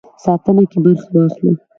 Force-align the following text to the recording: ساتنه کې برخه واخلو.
ساتنه 0.23 0.63
کې 0.71 0.79
برخه 0.83 1.09
واخلو. 1.13 1.51